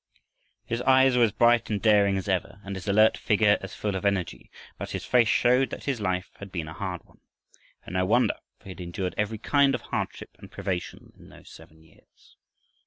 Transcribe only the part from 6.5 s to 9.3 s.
been a hard one. And no wonder, for he had endured